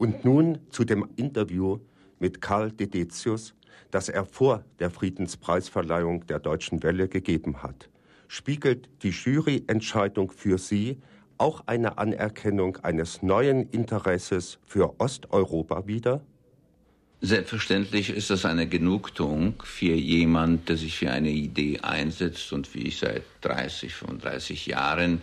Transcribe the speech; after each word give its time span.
Und 0.00 0.24
nun 0.24 0.60
zu 0.70 0.84
dem 0.84 1.06
Interview 1.16 1.78
mit 2.20 2.40
Karl 2.40 2.72
Dedetius, 2.72 3.52
das 3.90 4.08
er 4.08 4.24
vor 4.24 4.64
der 4.78 4.88
Friedenspreisverleihung 4.88 6.26
der 6.26 6.38
Deutschen 6.38 6.82
Welle 6.82 7.06
gegeben 7.06 7.62
hat. 7.62 7.90
Spiegelt 8.26 8.88
die 9.02 9.10
Juryentscheidung 9.10 10.30
für 10.30 10.56
Sie 10.56 10.96
auch 11.36 11.64
eine 11.66 11.98
Anerkennung 11.98 12.78
eines 12.78 13.20
neuen 13.22 13.68
Interesses 13.72 14.58
für 14.64 14.98
Osteuropa 14.98 15.86
wider? 15.86 16.24
Selbstverständlich 17.20 18.08
ist 18.08 18.30
das 18.30 18.46
eine 18.46 18.66
Genugtuung 18.66 19.62
für 19.62 19.92
jemand, 19.92 20.70
der 20.70 20.78
sich 20.78 20.96
für 20.96 21.10
eine 21.10 21.28
Idee 21.28 21.80
einsetzt 21.80 22.54
und 22.54 22.74
wie 22.74 22.88
ich 22.88 23.00
seit 23.00 23.24
30, 23.42 23.92
35 23.92 24.64
Jahren 24.64 25.20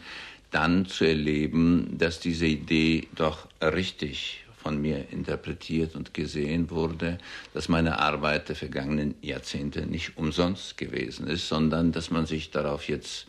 dann 0.52 0.86
zu 0.86 1.04
erleben, 1.04 1.98
dass 1.98 2.20
diese 2.20 2.46
Idee 2.46 3.08
doch 3.16 3.48
richtig 3.60 4.44
von 4.68 4.82
mir 4.82 5.06
interpretiert 5.12 5.96
und 5.96 6.14
gesehen 6.14 6.70
wurde, 6.70 7.20
dass 7.54 7.70
meine 7.70 8.00
Arbeit 8.00 8.50
der 8.50 8.58
vergangenen 8.58 9.16
Jahrzehnte 9.22 9.86
nicht 9.86 10.18
umsonst 10.18 10.78
gewesen 10.78 11.26
ist, 11.26 11.48
sondern 11.48 11.94
dass 11.94 12.12
man 12.12 12.26
sich 12.26 12.52
darauf 12.52 12.90
jetzt 12.90 13.28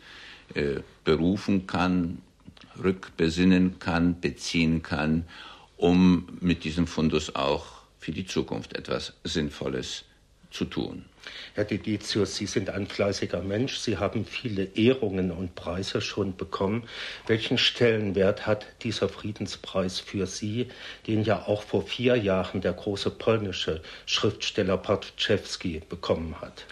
äh, 0.53 0.81
berufen 1.05 1.65
kann, 1.65 2.17
rückbesinnen 2.83 3.79
kann, 3.79 4.19
beziehen 4.19 4.83
kann, 4.83 5.23
um 5.77 6.27
mit 6.41 6.65
diesem 6.65 6.87
Fundus 6.87 7.33
auch 7.35 7.83
für 7.99 8.11
die 8.11 8.25
Zukunft 8.25 8.75
etwas 8.75 9.13
Sinnvolles 9.23 10.03
zu 10.51 10.65
tun. 10.65 11.05
Herr 11.53 11.65
Deditius, 11.65 12.35
Sie 12.35 12.45
sind 12.45 12.69
ein 12.69 12.87
fleißiger 12.87 13.41
Mensch. 13.41 13.77
Sie 13.77 13.97
haben 13.97 14.25
viele 14.25 14.63
Ehrungen 14.75 15.31
und 15.31 15.55
Preise 15.55 16.01
schon 16.01 16.35
bekommen. 16.35 16.87
Welchen 17.27 17.57
Stellenwert 17.57 18.47
hat 18.47 18.65
dieser 18.83 19.09
Friedenspreis 19.09 19.99
für 19.99 20.27
Sie, 20.27 20.67
den 21.07 21.23
ja 21.23 21.45
auch 21.47 21.63
vor 21.63 21.85
vier 21.85 22.15
Jahren 22.15 22.61
der 22.61 22.73
große 22.73 23.11
polnische 23.11 23.81
Schriftsteller 24.05 24.77
Patczewski 24.77 25.81
bekommen 25.89 26.39
hat? 26.39 26.65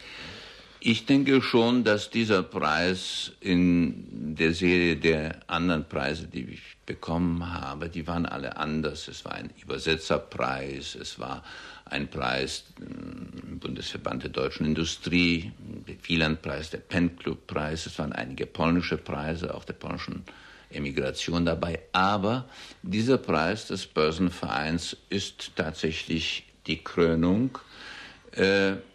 Ich 0.89 1.05
denke 1.05 1.41
schon, 1.41 1.83
dass 1.83 2.11
dieser 2.11 2.43
Preis 2.43 3.33
in 3.41 4.35
der 4.37 4.53
Serie 4.53 4.95
der 4.95 5.41
anderen 5.47 5.83
Preise, 5.83 6.27
die 6.27 6.45
ich 6.45 6.61
bekommen 6.85 7.53
habe, 7.53 7.89
die 7.89 8.07
waren 8.07 8.25
alle 8.25 8.55
anders. 8.55 9.09
Es 9.09 9.25
war 9.25 9.33
ein 9.33 9.49
Übersetzerpreis, 9.61 10.95
es 10.95 11.19
war 11.19 11.43
ein 11.83 12.07
Preis 12.07 12.63
im 12.79 13.59
Bundesverband 13.59 14.23
der 14.23 14.29
deutschen 14.29 14.65
Industrie, 14.65 15.51
der 15.59 15.95
Wielandpreis, 16.03 16.69
der 16.69 16.77
Pen 16.77 17.17
Club 17.17 17.47
Preis, 17.47 17.85
es 17.85 17.99
waren 17.99 18.13
einige 18.13 18.45
polnische 18.45 18.95
Preise, 18.95 19.55
auch 19.55 19.65
der 19.65 19.73
polnischen 19.73 20.23
Emigration 20.69 21.43
dabei. 21.43 21.81
Aber 21.91 22.45
dieser 22.81 23.17
Preis 23.17 23.67
des 23.67 23.87
Börsenvereins 23.87 24.95
ist 25.09 25.51
tatsächlich 25.57 26.45
die 26.65 26.81
Krönung 26.81 27.59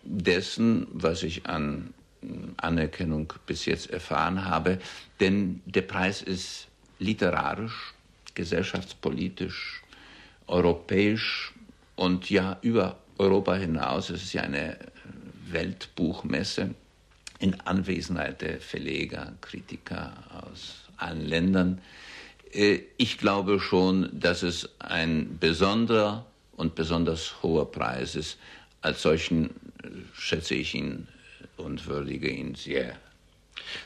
dessen, 0.05 0.87
was 0.93 1.23
ich 1.23 1.47
an 1.47 1.95
Anerkennung 2.57 3.33
bis 3.47 3.65
jetzt 3.67 3.91
erfahren 3.91 4.45
habe. 4.45 4.79
Denn 5.21 5.61
der 5.67 5.83
Preis 5.83 6.23
ist 6.23 6.69
literarisch, 6.99 7.95
gesellschaftspolitisch, 8.35 9.83
europäisch 10.47 11.53
und 11.97 12.31
ja 12.31 12.59
über 12.63 12.99
Europa 13.19 13.55
hinaus. 13.55 14.11
Es 14.11 14.23
ist 14.23 14.33
ja 14.33 14.43
eine 14.43 14.77
Weltbuchmesse 15.51 16.75
in 17.39 17.61
Anwesenheit 17.61 18.41
der 18.41 18.61
Verleger, 18.61 19.33
Kritiker 19.41 20.13
aus 20.31 20.85
allen 20.97 21.27
Ländern. 21.27 21.81
Äh, 22.53 22.81
ich 22.97 23.19
glaube 23.19 23.61
schon, 23.61 24.09
dass 24.13 24.43
es 24.43 24.69
ein 24.79 25.39
besonderer 25.39 26.25
und 26.57 26.75
besonders 26.75 27.43
hoher 27.43 27.71
Preis 27.71 28.15
ist, 28.15 28.39
als 28.83 29.03
solchen 29.03 29.51
äh, 29.83 29.89
schätze 30.13 30.55
ich 30.55 30.75
ihn 30.75 31.09
und 31.57 31.87
würdige 31.87 32.29
ihn 32.29 32.55
sehr. 32.55 32.97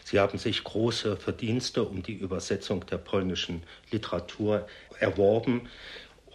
Sie 0.04 0.18
haben 0.18 0.38
sich 0.38 0.64
große 0.64 1.16
Verdienste 1.16 1.82
um 1.82 2.02
die 2.02 2.14
Übersetzung 2.14 2.86
der 2.86 2.98
polnischen 2.98 3.62
Literatur 3.90 4.66
erworben. 4.98 5.68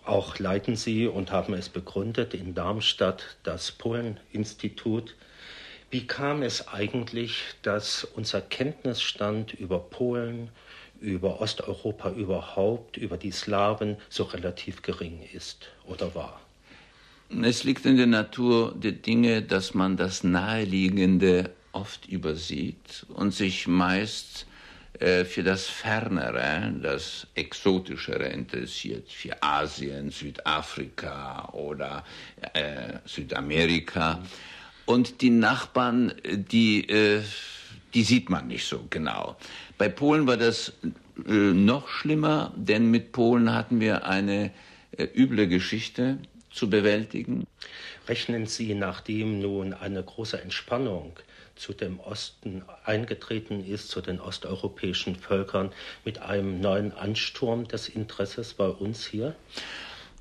Auch 0.05 0.39
leiten 0.39 0.75
Sie 0.75 1.07
und 1.07 1.31
haben 1.31 1.53
es 1.53 1.69
begründet 1.69 2.33
in 2.33 2.53
Darmstadt 2.53 3.37
das 3.43 3.71
Polen-Institut. 3.71 5.15
Wie 5.89 6.07
kam 6.07 6.41
es 6.41 6.67
eigentlich, 6.67 7.43
dass 7.61 8.03
unser 8.03 8.41
Kenntnisstand 8.41 9.53
über 9.53 9.79
Polen, 9.79 10.49
über 10.99 11.41
Osteuropa 11.41 12.11
überhaupt, 12.11 12.97
über 12.97 13.17
die 13.17 13.31
Slawen 13.31 13.97
so 14.09 14.23
relativ 14.23 14.81
gering 14.81 15.27
ist 15.33 15.69
oder 15.85 16.13
war? 16.15 16.39
Es 17.43 17.63
liegt 17.63 17.85
in 17.85 17.95
der 17.95 18.07
Natur 18.07 18.75
der 18.75 18.91
Dinge, 18.91 19.41
dass 19.41 19.73
man 19.73 19.95
das 19.95 20.23
Naheliegende 20.23 21.51
oft 21.71 22.05
übersieht 22.07 23.05
und 23.07 23.33
sich 23.33 23.67
meist 23.67 24.45
äh, 24.99 25.23
für 25.23 25.41
das 25.41 25.67
Fernere, 25.67 26.73
das 26.81 27.27
Exotischere 27.33 28.27
interessiert, 28.27 29.09
für 29.09 29.41
Asien, 29.41 30.09
Südafrika 30.09 31.49
oder 31.53 32.03
äh, 32.53 32.99
Südamerika. 33.05 34.21
Und 34.85 35.21
die 35.21 35.29
Nachbarn, 35.29 36.13
die, 36.25 36.87
äh, 36.89 37.21
die 37.93 38.03
sieht 38.03 38.29
man 38.29 38.47
nicht 38.47 38.65
so 38.65 38.85
genau. 38.89 39.37
Bei 39.77 39.87
Polen 39.87 40.27
war 40.27 40.37
das 40.37 40.73
äh, 41.25 41.31
noch 41.31 41.87
schlimmer, 41.87 42.51
denn 42.57 42.91
mit 42.91 43.13
Polen 43.13 43.53
hatten 43.53 43.79
wir 43.79 44.05
eine 44.05 44.51
äh, 44.97 45.07
üble 45.15 45.47
Geschichte 45.47 46.17
zu 46.51 46.69
bewältigen. 46.69 47.47
Rechnen 48.07 48.45
Sie, 48.45 48.73
nachdem 48.73 49.41
nun 49.41 49.73
eine 49.73 50.03
große 50.03 50.41
Entspannung 50.41 51.13
zu 51.55 51.73
dem 51.73 51.99
Osten 51.99 52.63
eingetreten 52.85 53.63
ist, 53.63 53.89
zu 53.89 54.01
den 54.01 54.19
osteuropäischen 54.19 55.15
Völkern, 55.15 55.71
mit 56.03 56.19
einem 56.19 56.59
neuen 56.59 56.91
Ansturm 56.93 57.67
des 57.67 57.87
Interesses 57.87 58.53
bei 58.53 58.67
uns 58.67 59.05
hier? 59.05 59.35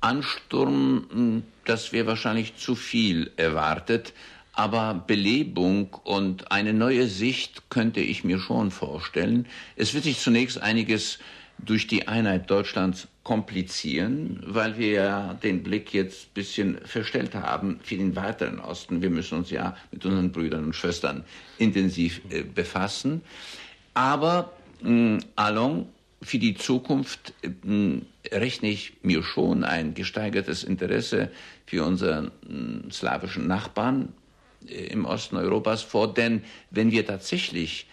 Ansturm, 0.01 1.07
hm, 1.11 1.43
das 1.65 1.91
wäre 1.91 2.07
wahrscheinlich 2.07 2.55
zu 2.57 2.75
viel 2.75 3.31
erwartet, 3.37 4.13
aber 4.53 5.03
Belebung 5.07 5.93
und 6.03 6.51
eine 6.51 6.73
neue 6.73 7.07
Sicht 7.07 7.69
könnte 7.69 8.01
ich 8.01 8.23
mir 8.23 8.39
schon 8.39 8.71
vorstellen. 8.71 9.47
Es 9.75 9.93
wird 9.93 10.03
sich 10.03 10.19
zunächst 10.19 10.61
einiges 10.61 11.19
durch 11.57 11.87
die 11.87 12.07
Einheit 12.07 12.49
Deutschlands 12.49 13.07
komplizieren, 13.31 14.43
weil 14.45 14.77
wir 14.77 14.91
ja 14.91 15.33
den 15.35 15.63
Blick 15.63 15.93
jetzt 15.93 16.25
ein 16.25 16.33
bisschen 16.33 16.77
verstellt 16.83 17.33
haben 17.33 17.79
für 17.81 17.95
den 17.95 18.13
weiteren 18.17 18.59
Osten. 18.59 19.01
Wir 19.01 19.09
müssen 19.09 19.37
uns 19.37 19.49
ja 19.49 19.73
mit 19.89 20.05
unseren 20.05 20.33
Brüdern 20.33 20.65
und 20.65 20.75
Schwestern 20.75 21.23
intensiv 21.57 22.19
äh, 22.29 22.43
befassen. 22.43 23.21
Aber 23.93 24.51
äh, 24.83 25.17
allons, 25.37 25.85
für 26.21 26.39
die 26.39 26.55
Zukunft 26.55 27.33
äh, 27.41 28.01
rechne 28.35 28.67
ich 28.67 28.97
mir 29.01 29.23
schon 29.23 29.63
ein 29.63 29.93
gesteigertes 29.93 30.65
Interesse 30.65 31.31
für 31.65 31.85
unsere 31.85 32.33
äh, 32.49 32.91
slawischen 32.91 33.47
Nachbarn 33.47 34.09
äh, 34.67 34.87
im 34.87 35.05
Osten 35.05 35.37
Europas 35.37 35.83
vor. 35.83 36.13
Denn 36.13 36.43
wenn 36.69 36.91
wir 36.91 37.05
tatsächlich 37.05 37.87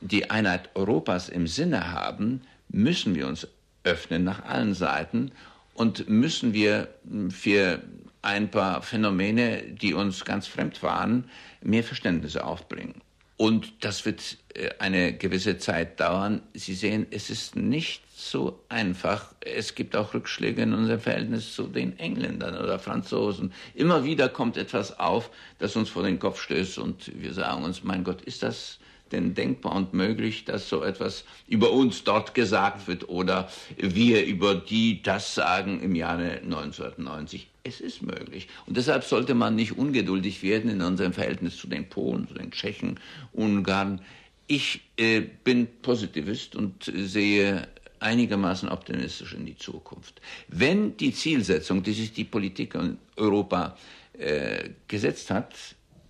die 0.00 0.30
Einheit 0.30 0.70
Europas 0.76 1.28
im 1.28 1.48
Sinne 1.48 1.90
haben, 1.90 2.42
müssen 2.68 3.16
wir 3.16 3.26
uns 3.26 3.48
öffnen 3.84 4.24
nach 4.24 4.44
allen 4.44 4.74
Seiten 4.74 5.32
und 5.74 6.08
müssen 6.08 6.52
wir 6.52 6.88
für 7.30 7.82
ein 8.22 8.50
paar 8.50 8.82
Phänomene, 8.82 9.62
die 9.62 9.94
uns 9.94 10.24
ganz 10.24 10.46
fremd 10.46 10.82
waren, 10.82 11.28
mehr 11.62 11.84
Verständnis 11.84 12.36
aufbringen. 12.36 13.02
Und 13.36 13.84
das 13.84 14.06
wird 14.06 14.38
äh, 14.54 14.70
eine 14.78 15.12
gewisse 15.12 15.58
Zeit 15.58 15.98
dauern. 15.98 16.40
Sie 16.54 16.74
sehen, 16.74 17.06
es 17.10 17.30
ist 17.30 17.56
nicht 17.56 18.02
so 18.16 18.60
einfach. 18.68 19.34
Es 19.40 19.74
gibt 19.74 19.96
auch 19.96 20.14
Rückschläge 20.14 20.62
in 20.62 20.72
unserem 20.72 21.00
Verhältnis 21.00 21.52
zu 21.52 21.64
den 21.64 21.98
Engländern 21.98 22.56
oder 22.56 22.78
Franzosen. 22.78 23.52
Immer 23.74 24.04
wieder 24.04 24.28
kommt 24.28 24.56
etwas 24.56 24.98
auf, 25.00 25.30
das 25.58 25.74
uns 25.74 25.88
vor 25.88 26.04
den 26.04 26.20
Kopf 26.20 26.40
stößt 26.40 26.78
und 26.78 27.10
wir 27.20 27.34
sagen 27.34 27.64
uns, 27.64 27.82
mein 27.82 28.04
Gott, 28.04 28.22
ist 28.22 28.44
das 28.44 28.78
denn 29.14 29.34
denkbar 29.34 29.74
und 29.74 29.94
möglich, 29.94 30.44
dass 30.44 30.68
so 30.68 30.82
etwas 30.82 31.24
über 31.46 31.70
uns 31.72 32.04
dort 32.04 32.34
gesagt 32.34 32.86
wird 32.88 33.08
oder 33.08 33.48
wir 33.76 34.24
über 34.26 34.54
die 34.54 35.02
das 35.02 35.34
sagen 35.34 35.80
im 35.80 35.94
Jahre 35.94 36.40
1990? 36.42 37.48
Es 37.62 37.80
ist 37.80 38.02
möglich. 38.02 38.48
Und 38.66 38.76
deshalb 38.76 39.04
sollte 39.04 39.34
man 39.34 39.54
nicht 39.54 39.78
ungeduldig 39.78 40.42
werden 40.42 40.70
in 40.70 40.82
unserem 40.82 41.12
Verhältnis 41.12 41.56
zu 41.56 41.66
den 41.66 41.88
Polen, 41.88 42.28
zu 42.28 42.34
den 42.34 42.50
Tschechen, 42.50 43.00
Ungarn. 43.32 44.02
Ich 44.46 44.82
äh, 44.98 45.20
bin 45.20 45.66
Positivist 45.80 46.56
und 46.56 46.92
sehe 46.94 47.66
einigermaßen 48.00 48.68
optimistisch 48.68 49.32
in 49.32 49.46
die 49.46 49.56
Zukunft. 49.56 50.20
Wenn 50.48 50.96
die 50.98 51.12
Zielsetzung, 51.12 51.82
die 51.82 51.94
sich 51.94 52.12
die 52.12 52.24
Politik 52.24 52.74
in 52.74 52.98
Europa 53.16 53.78
äh, 54.18 54.70
gesetzt 54.86 55.30
hat, 55.30 55.54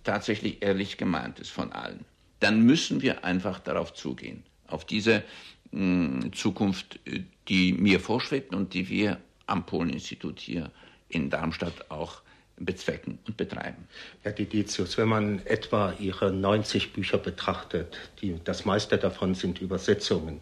tatsächlich 0.03 0.61
ehrlich 0.61 0.97
gemeint 0.97 1.39
ist 1.39 1.51
von 1.51 1.71
allen, 1.71 2.05
dann 2.39 2.61
müssen 2.61 3.01
wir 3.01 3.23
einfach 3.23 3.59
darauf 3.59 3.93
zugehen, 3.93 4.43
auf 4.67 4.85
diese 4.85 5.23
mh, 5.71 6.23
hm, 6.23 6.33
Zukunft, 6.33 6.99
die 7.47 7.73
mir 7.73 7.99
vorschwebt 7.99 8.53
und 8.53 8.73
die 8.73 8.89
wir 8.89 9.19
am 9.47 9.65
Polen-Institut 9.65 10.39
hier 10.39 10.71
in 11.09 11.29
Darmstadt 11.29 11.89
auch 11.89 12.21
bezwecken 12.57 13.19
und 13.27 13.37
betreiben. 13.37 13.87
Herr 14.21 14.31
Diditius, 14.31 14.97
wenn 14.97 15.09
man 15.09 15.45
etwa 15.45 15.93
Ihre 15.99 16.31
90 16.31 16.93
Bücher 16.93 17.17
betrachtet, 17.17 17.97
die, 18.21 18.39
das 18.43 18.65
meiste 18.65 18.97
davon 18.97 19.35
sind 19.35 19.59
Übersetzungen, 19.59 20.41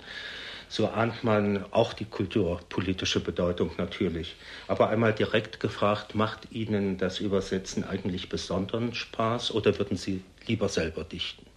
so 0.70 0.88
ahnt 0.88 1.24
man 1.24 1.72
auch 1.72 1.94
die 1.94 2.06
kulturpolitische 2.06 3.20
Bedeutung 3.20 3.72
natürlich. 3.78 4.36
Aber 4.68 4.90
einmal 4.90 5.14
direkt 5.14 5.60
gefragt, 5.60 6.16
macht 6.16 6.52
Ihnen 6.52 6.98
das 6.98 7.20
Übersetzen 7.20 7.84
eigentlich 7.84 8.30
besonderen 8.30 8.94
Spaß 8.96 9.52
oder 9.52 9.78
würden 9.78 9.98
Sie 9.98 10.24
lieber 10.48 10.70
selber 10.70 11.04
dichten? 11.04 11.53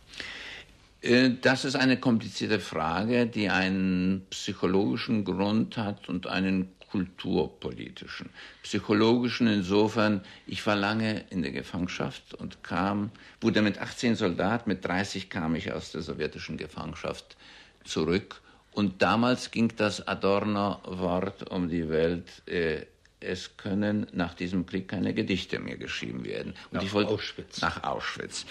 Äh, 1.03 1.31
das 1.41 1.65
ist 1.65 1.77
eine 1.77 1.99
komplizierte 1.99 2.61
Frage, 2.61 3.27
die 3.27 3.49
einen 3.49 4.27
psychologischen 4.31 5.25
Grund 5.25 5.77
hat 5.77 6.09
und 6.09 6.27
einen 6.27 6.69
kulturpolitischen. 6.91 8.31
Psychologischen 8.63 9.49
insofern, 9.49 10.23
ich 10.47 10.67
war 10.67 10.77
lange 10.77 11.25
in 11.31 11.43
der 11.43 11.53
Gefangenschaft 11.53 12.35
und 12.35 12.63
kam, 12.63 13.11
wurde 13.41 13.63
mit 13.63 13.79
18 13.79 14.15
Soldaten, 14.15 14.69
mit 14.69 14.85
30 14.85 15.29
kam 15.29 15.55
ich 15.55 15.73
aus 15.73 15.93
der 15.93 16.03
sowjetischen 16.03 16.57
Gefangenschaft 16.57 17.37
zurück. 17.85 18.41
Und 18.73 19.03
damals 19.03 19.51
ging 19.51 19.73
das 19.77 20.07
Adorno-Wort 20.07 21.51
um 21.51 21.69
die 21.69 21.89
Welt, 21.89 22.43
äh, 22.47 22.87
es 23.21 23.57
können 23.57 24.07
nach 24.13 24.35
diesem 24.35 24.67
Krieg 24.67 24.89
keine 24.89 25.15
Gedichte 25.15 25.59
mehr 25.59 25.77
geschrieben 25.77 26.25
werden. 26.25 26.55
Und 26.71 26.83
nach 26.83 26.93
wollte, 26.93 27.13
Auschwitz. 27.13 27.61
Nach 27.61 27.83
Auschwitz. 27.83 28.45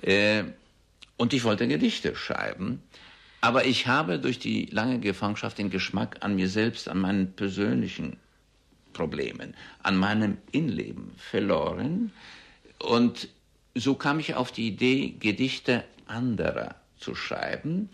Äh, 0.00 0.44
und 1.16 1.32
ich 1.32 1.44
wollte 1.44 1.68
Gedichte 1.68 2.14
schreiben. 2.16 2.82
Aber 3.40 3.64
ich 3.66 3.88
habe 3.88 4.20
durch 4.20 4.38
die 4.38 4.66
lange 4.66 5.00
Gefangenschaft 5.00 5.58
den 5.58 5.70
Geschmack 5.70 6.18
an 6.20 6.36
mir 6.36 6.48
selbst, 6.48 6.88
an 6.88 7.00
meinen 7.00 7.32
persönlichen 7.32 8.16
Problemen, 8.92 9.54
an 9.82 9.96
meinem 9.96 10.38
Innenleben 10.52 11.10
verloren. 11.16 12.12
Und 12.78 13.28
so 13.74 13.94
kam 13.94 14.20
ich 14.20 14.34
auf 14.34 14.52
die 14.52 14.68
Idee, 14.68 15.14
Gedichte 15.18 15.84
anderer 16.06 16.76
zu 16.98 17.16
schreiben, 17.16 17.88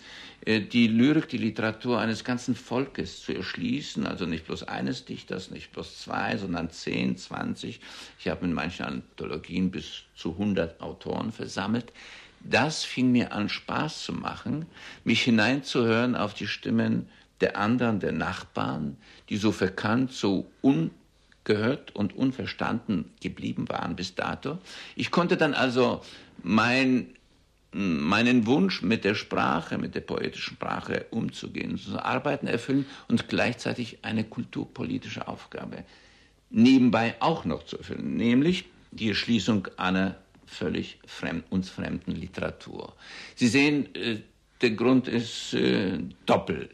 äh, 0.45 0.61
die 0.61 0.87
Lyrik, 0.87 1.31
die 1.31 1.39
Literatur 1.39 1.99
eines 1.99 2.25
ganzen 2.25 2.55
Volkes 2.55 3.23
zu 3.23 3.33
erschließen, 3.33 4.07
also 4.07 4.27
nicht 4.27 4.45
bloß 4.45 4.65
eines 4.65 5.07
Dichters, 5.07 5.51
nicht 5.51 5.73
bloß 5.73 6.01
zwei, 6.01 6.37
sondern 6.37 6.71
zehn, 6.71 7.17
zwanzig. 7.17 7.81
Ich 8.19 8.29
habe 8.29 8.45
in 8.45 8.53
manchen 8.53 8.85
Anthologien 8.85 9.71
bis 9.71 10.03
zu 10.15 10.37
hundert 10.37 10.81
Autoren 10.83 11.33
versammelt 11.33 11.91
das 12.41 12.85
fing 12.85 13.13
mir 13.13 13.33
an 13.33 13.49
Spaß 13.49 14.05
zu 14.05 14.13
machen, 14.13 14.67
mich 15.05 15.23
hineinzuhören 15.23 16.17
auf 16.17 16.35
die 16.35 16.47
Stimmen 16.47 17.09
der 17.41 17.57
anderen, 17.57 18.01
der 18.01 18.13
Nachbarn, 18.13 18.97
die 19.29 19.37
so 19.37 19.53
verkannt, 19.53 20.13
so 20.13 20.51
ungehört 20.61 21.95
und 21.95 22.17
unverstanden 22.17 23.11
geblieben 23.21 23.69
waren 23.69 23.97
bis 23.97 24.15
dato. 24.15 24.59
Ich 24.97 25.11
konnte 25.11 25.37
dann 25.37 25.55
also 25.55 26.03
mein, 26.43 27.15
meinen 27.73 28.47
Wunsch 28.47 28.83
mit 28.83 29.05
der 29.05 29.15
Sprache, 29.15 29.79
mit 29.79 29.95
der 29.95 30.01
poetischen 30.01 30.55
Sprache 30.55 31.07
umzugehen, 31.11 31.79
zu 31.79 31.99
arbeiten, 31.99 32.47
erfüllen 32.47 32.87
und 33.09 33.29
gleichzeitig 33.29 33.99
eine 34.03 34.25
kulturpolitische 34.25 35.29
Aufgabe 35.29 35.85
nebenbei 36.51 37.15
auch 37.21 37.45
noch 37.45 37.65
zu 37.65 37.79
erfüllen, 37.79 38.17
nämlich 38.17 38.65
die 38.91 39.11
Erschließung 39.11 39.69
einer 39.77 40.17
völlig 40.49 40.99
fremd, 41.07 41.45
uns 41.51 41.71
fremden 41.71 42.13
Literatur. 42.13 42.95
Sie 43.37 43.49
sehen, 43.49 43.95
äh, 43.95 44.21
der 44.61 44.71
Grund 44.71 45.07
ist 45.09 45.55
äh, 45.55 45.99
doppelt. 46.27 46.71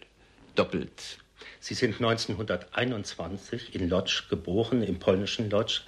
doppelt. 0.54 1.18
Sie 1.60 1.74
sind 1.74 1.94
1921 1.94 3.74
in 3.74 3.88
Lodz 3.88 4.24
geboren, 4.28 4.82
im 4.82 4.98
polnischen 4.98 5.50
Lodz, 5.50 5.82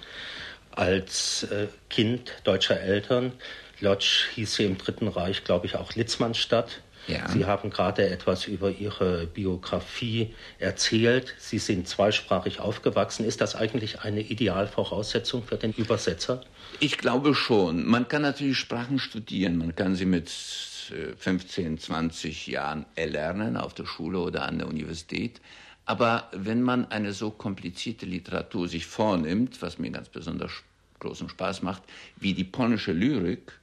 als 0.71 1.43
äh, 1.43 1.67
Kind 1.89 2.33
deutscher 2.43 2.79
Eltern. 2.79 3.31
Lodz 3.79 4.25
hieß 4.33 4.57
hier 4.57 4.67
im 4.67 4.77
Dritten 4.77 5.07
Reich, 5.07 5.43
glaube 5.43 5.67
ich, 5.67 5.75
auch 5.75 5.93
Litzmannstadt. 5.93 6.81
Ja. 7.07 7.29
Sie 7.29 7.45
haben 7.45 7.69
gerade 7.69 8.09
etwas 8.09 8.47
über 8.47 8.69
Ihre 8.69 9.27
Biografie 9.27 10.33
erzählt. 10.59 11.33
Sie 11.39 11.57
sind 11.57 11.87
zweisprachig 11.87 12.59
aufgewachsen. 12.59 13.25
Ist 13.25 13.39
das 13.39 13.55
eigentlich 13.55 14.01
eine 14.01 14.21
Idealvoraussetzung 14.21 15.43
für 15.43 15.55
den 15.55 15.71
Übersetzer? 15.71 16.41
Ich 16.79 16.97
glaube 16.97 17.33
schon. 17.33 17.85
Man 17.85 18.07
kann 18.07 18.23
natürlich 18.23 18.57
Sprachen 18.57 18.99
studieren. 18.99 19.57
Man 19.57 19.75
kann 19.75 19.95
sie 19.95 20.05
mit 20.05 20.29
15, 20.29 21.75
äh, 21.75 21.77
20 21.77 22.47
Jahren 22.47 22.85
erlernen 22.95 23.57
auf 23.57 23.73
der 23.73 23.85
Schule 23.85 24.19
oder 24.19 24.43
an 24.43 24.57
der 24.57 24.67
Universität. 24.67 25.41
Aber 25.85 26.29
wenn 26.33 26.61
man 26.61 26.91
eine 26.91 27.13
so 27.13 27.31
komplizierte 27.31 28.05
Literatur 28.05 28.67
sich 28.67 28.85
vornimmt, 28.85 29.61
was 29.61 29.79
mir 29.79 29.89
ganz 29.91 30.09
besonders 30.09 30.51
großen 30.99 31.29
Spaß 31.29 31.61
macht, 31.61 31.83
wie 32.17 32.33
die 32.33 32.43
polnische 32.43 32.91
Lyrik, 32.91 33.53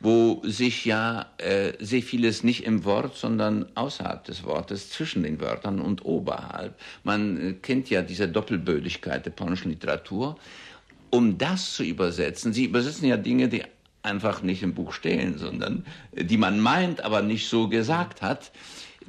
wo 0.00 0.42
sich 0.44 0.84
ja 0.84 1.26
äh, 1.38 1.72
sehr 1.78 2.02
vieles 2.02 2.44
nicht 2.44 2.64
im 2.64 2.84
Wort, 2.84 3.16
sondern 3.16 3.66
außerhalb 3.74 4.24
des 4.24 4.44
Wortes, 4.44 4.90
zwischen 4.90 5.22
den 5.22 5.40
Wörtern 5.40 5.80
und 5.80 6.04
oberhalb. 6.04 6.78
Man 7.04 7.40
äh, 7.40 7.52
kennt 7.54 7.90
ja 7.90 8.02
diese 8.02 8.28
Doppelbödigkeit 8.28 9.24
der 9.24 9.30
polnischen 9.30 9.70
Literatur. 9.70 10.36
Um 11.10 11.38
das 11.38 11.74
zu 11.74 11.84
übersetzen, 11.84 12.52
Sie 12.52 12.64
übersetzen 12.64 13.06
ja 13.06 13.16
Dinge, 13.16 13.48
die 13.48 13.62
einfach 14.02 14.42
nicht 14.42 14.62
im 14.62 14.74
Buch 14.74 14.92
stehen, 14.92 15.38
sondern 15.38 15.86
äh, 16.12 16.24
die 16.24 16.36
man 16.36 16.60
meint, 16.60 17.02
aber 17.02 17.22
nicht 17.22 17.48
so 17.48 17.68
gesagt 17.68 18.22
hat. 18.22 18.52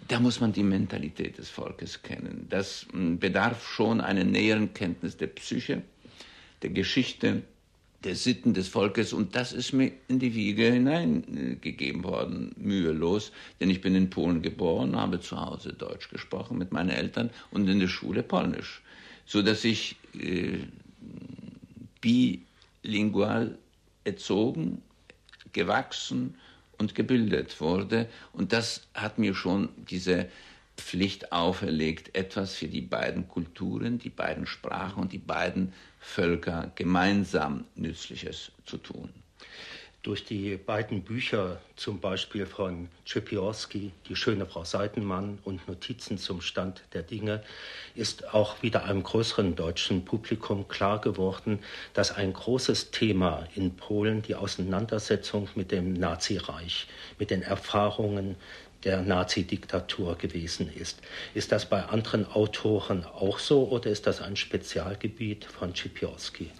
Da 0.07 0.19
muss 0.19 0.39
man 0.39 0.53
die 0.53 0.63
Mentalität 0.63 1.37
des 1.37 1.49
Volkes 1.49 2.03
kennen. 2.03 2.47
Das 2.49 2.85
bedarf 2.93 3.67
schon 3.67 4.01
einer 4.01 4.23
näheren 4.23 4.73
Kenntnis 4.73 5.17
der 5.17 5.27
Psyche, 5.27 5.81
der 6.61 6.69
Geschichte, 6.69 7.41
der 8.05 8.15
Sitten 8.15 8.53
des 8.53 8.67
Volkes. 8.69 9.11
Und 9.11 9.35
das 9.35 9.51
ist 9.51 9.73
mir 9.73 9.91
in 10.07 10.19
die 10.19 10.33
Wiege 10.33 10.71
hineingegeben 10.71 12.03
worden, 12.03 12.53
mühelos, 12.57 13.31
denn 13.59 13.69
ich 13.69 13.81
bin 13.81 13.95
in 13.95 14.09
Polen 14.09 14.41
geboren, 14.41 14.95
habe 14.95 15.19
zu 15.19 15.39
Hause 15.39 15.73
Deutsch 15.73 16.09
gesprochen 16.09 16.57
mit 16.57 16.71
meinen 16.71 16.91
Eltern 16.91 17.31
und 17.51 17.67
in 17.67 17.79
der 17.79 17.87
Schule 17.87 18.23
Polnisch, 18.23 18.81
so 19.25 19.41
dass 19.41 19.63
ich 19.63 19.95
äh, 20.13 20.59
bilingual 21.99 23.57
erzogen, 24.03 24.81
gewachsen 25.51 26.35
und 26.77 26.95
gebildet 26.95 27.59
wurde. 27.59 28.07
Und 28.33 28.53
das 28.53 28.87
hat 28.93 29.17
mir 29.17 29.33
schon 29.33 29.69
diese 29.89 30.27
Pflicht 30.77 31.31
auferlegt, 31.31 32.15
etwas 32.15 32.55
für 32.55 32.67
die 32.67 32.81
beiden 32.81 33.27
Kulturen, 33.27 33.99
die 33.99 34.09
beiden 34.09 34.45
Sprachen 34.45 35.01
und 35.01 35.13
die 35.13 35.17
beiden 35.17 35.73
Völker 35.99 36.71
gemeinsam 36.75 37.65
Nützliches 37.75 38.51
zu 38.65 38.77
tun. 38.77 39.09
Durch 40.05 40.23
die 40.23 40.55
beiden 40.57 41.01
Bücher, 41.01 41.59
zum 41.75 41.99
Beispiel 41.99 42.45
von 42.45 42.89
Czepiorski, 43.07 43.91
Die 44.07 44.15
schöne 44.15 44.45
Frau 44.45 44.63
Seitenmann 44.63 45.39
und 45.43 45.67
Notizen 45.67 46.19
zum 46.19 46.41
Stand 46.41 46.83
der 46.93 47.01
Dinge, 47.01 47.41
ist 47.95 48.31
auch 48.31 48.61
wieder 48.61 48.85
einem 48.85 49.01
größeren 49.01 49.55
deutschen 49.55 50.05
Publikum 50.05 50.67
klar 50.67 51.01
geworden, 51.01 51.57
dass 51.95 52.11
ein 52.11 52.33
großes 52.33 52.91
Thema 52.91 53.47
in 53.55 53.77
Polen 53.77 54.21
die 54.21 54.35
Auseinandersetzung 54.35 55.49
mit 55.55 55.71
dem 55.71 55.93
Nazireich, 55.93 56.85
mit 57.17 57.31
den 57.31 57.41
Erfahrungen 57.41 58.35
der 58.85 59.01
Nazi-Diktatur 59.01 60.17
gewesen 60.17 60.71
ist. 60.73 60.99
Ist 61.33 61.51
das 61.51 61.67
bei 61.67 61.83
anderen 61.83 62.25
Autoren 62.27 63.03
auch 63.03 63.39
so 63.39 63.67
oder 63.67 63.89
ist 63.89 64.07
das 64.07 64.21
ein 64.21 64.35
Spezialgebiet 64.35 65.45
von 65.45 65.75
Schipiorski? 65.75 66.51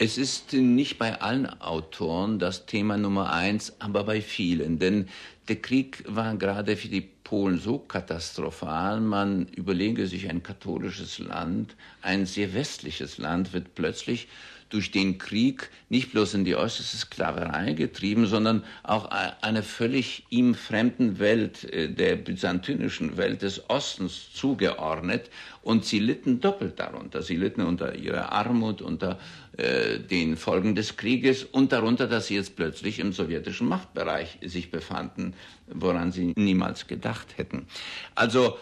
Es 0.00 0.16
ist 0.16 0.52
nicht 0.52 0.96
bei 0.96 1.20
allen 1.20 1.46
Autoren 1.60 2.38
das 2.38 2.66
Thema 2.66 2.96
Nummer 2.96 3.32
eins, 3.32 3.74
aber 3.80 4.04
bei 4.04 4.22
vielen. 4.22 4.78
Denn 4.78 5.08
der 5.48 5.56
Krieg 5.56 6.04
war 6.06 6.36
gerade 6.36 6.76
für 6.76 6.86
die 6.86 7.00
Polen 7.00 7.58
so 7.58 7.80
katastrophal, 7.80 9.00
man 9.00 9.48
überlege 9.48 10.06
sich 10.06 10.30
ein 10.30 10.42
katholisches 10.42 11.18
Land, 11.18 11.74
ein 12.00 12.26
sehr 12.26 12.54
westliches 12.54 13.18
Land 13.18 13.52
wird 13.52 13.74
plötzlich 13.74 14.28
durch 14.70 14.90
den 14.90 15.18
Krieg 15.18 15.70
nicht 15.88 16.12
bloß 16.12 16.34
in 16.34 16.44
die 16.44 16.56
äußerste 16.56 16.96
Sklaverei 16.96 17.72
getrieben, 17.72 18.26
sondern 18.26 18.64
auch 18.82 19.06
einer 19.06 19.62
völlig 19.62 20.26
ihm 20.30 20.54
fremden 20.54 21.18
Welt, 21.18 21.64
äh, 21.64 21.88
der 21.88 22.16
byzantinischen 22.16 23.16
Welt 23.16 23.42
des 23.42 23.68
Ostens 23.70 24.32
zugeordnet. 24.32 25.30
Und 25.62 25.84
sie 25.84 25.98
litten 25.98 26.40
doppelt 26.40 26.78
darunter. 26.78 27.22
Sie 27.22 27.36
litten 27.36 27.62
unter 27.62 27.94
ihrer 27.94 28.32
Armut, 28.32 28.80
unter 28.80 29.18
äh, 29.56 29.98
den 29.98 30.36
Folgen 30.36 30.74
des 30.74 30.96
Krieges 30.96 31.44
und 31.44 31.72
darunter, 31.72 32.06
dass 32.06 32.28
sie 32.28 32.36
jetzt 32.36 32.56
plötzlich 32.56 32.98
im 32.98 33.12
sowjetischen 33.12 33.68
Machtbereich 33.68 34.38
sich 34.42 34.70
befanden, 34.70 35.34
woran 35.66 36.12
sie 36.12 36.32
niemals 36.36 36.86
gedacht 36.86 37.36
hätten. 37.36 37.66
Also 38.14 38.58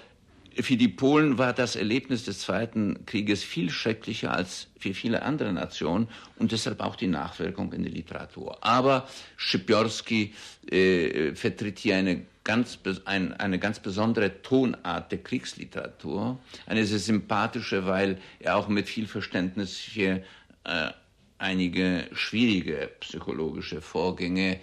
für 0.60 0.76
die 0.76 0.88
Polen 0.88 1.38
war 1.38 1.52
das 1.52 1.76
Erlebnis 1.76 2.24
des 2.24 2.40
Zweiten 2.40 3.04
Krieges 3.06 3.42
viel 3.42 3.70
schrecklicher 3.70 4.32
als 4.32 4.68
für 4.78 4.94
viele 4.94 5.22
andere 5.22 5.52
Nationen 5.52 6.08
und 6.38 6.52
deshalb 6.52 6.80
auch 6.80 6.96
die 6.96 7.06
Nachwirkung 7.06 7.72
in 7.72 7.82
der 7.82 7.92
Literatur. 7.92 8.58
Aber 8.64 9.08
Schipiorski 9.36 10.34
äh, 10.70 11.34
vertritt 11.34 11.78
hier 11.78 11.96
eine 11.96 12.22
ganz, 12.44 12.78
ein, 13.04 13.34
eine 13.34 13.58
ganz 13.58 13.80
besondere 13.80 14.42
Tonart 14.42 15.10
der 15.10 15.18
Kriegsliteratur, 15.18 16.38
eine 16.66 16.86
sehr 16.86 17.00
sympathische, 17.00 17.86
weil 17.86 18.18
er 18.38 18.56
auch 18.56 18.68
mit 18.68 18.88
viel 18.88 19.06
Verständnis 19.06 19.76
für 19.78 20.22
äh, 20.64 20.90
einige 21.38 22.04
schwierige 22.12 22.90
psychologische 23.00 23.80
Vorgänge 23.82 24.60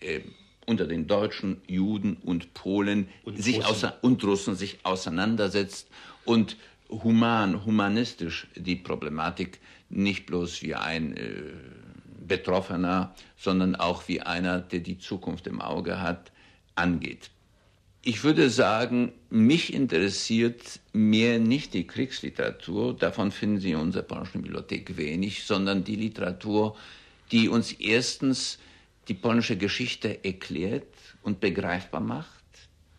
äh, 0.00 0.20
unter 0.66 0.86
den 0.86 1.06
Deutschen, 1.06 1.60
Juden 1.66 2.16
und 2.22 2.54
Polen 2.54 3.08
und, 3.24 3.42
sich 3.42 3.66
Russen. 3.68 3.92
und 4.02 4.22
Russen 4.24 4.56
sich 4.56 4.78
auseinandersetzt 4.84 5.88
und 6.24 6.56
human, 6.88 7.64
humanistisch 7.64 8.46
die 8.56 8.76
Problematik 8.76 9.60
nicht 9.88 10.26
bloß 10.26 10.62
wie 10.62 10.74
ein 10.74 11.16
äh, 11.16 11.52
Betroffener, 12.26 13.14
sondern 13.36 13.74
auch 13.74 14.08
wie 14.08 14.20
einer, 14.20 14.60
der 14.60 14.80
die 14.80 14.98
Zukunft 14.98 15.46
im 15.46 15.60
Auge 15.60 16.00
hat, 16.00 16.32
angeht. 16.74 17.30
Ich 18.06 18.22
würde 18.22 18.50
sagen, 18.50 19.12
mich 19.30 19.72
interessiert 19.72 20.80
mehr 20.92 21.38
nicht 21.38 21.72
die 21.72 21.86
Kriegsliteratur, 21.86 22.94
davon 22.94 23.30
finden 23.30 23.60
Sie 23.60 23.70
in 23.70 23.78
unserer 23.78 24.02
polnischen 24.02 24.42
Bibliothek 24.42 24.98
wenig, 24.98 25.44
sondern 25.44 25.84
die 25.84 25.96
Literatur, 25.96 26.76
die 27.32 27.48
uns 27.48 27.72
erstens 27.72 28.58
die 29.08 29.14
polnische 29.14 29.56
Geschichte 29.56 30.24
erklärt 30.24 30.86
und 31.22 31.40
begreifbar 31.40 32.00
macht. 32.00 32.44